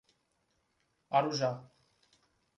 [1.19, 1.61] Arujá